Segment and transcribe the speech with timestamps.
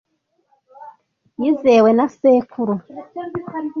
[1.41, 2.75] Yizewe na sekuru.